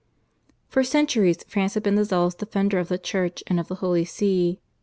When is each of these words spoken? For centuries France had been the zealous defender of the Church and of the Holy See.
For 0.67 0.83
centuries 0.83 1.43
France 1.47 1.75
had 1.75 1.83
been 1.83 1.93
the 1.93 2.03
zealous 2.05 2.33
defender 2.33 2.79
of 2.79 2.87
the 2.87 2.97
Church 2.97 3.43
and 3.45 3.59
of 3.59 3.67
the 3.67 3.75
Holy 3.85 4.03
See. 4.03 4.59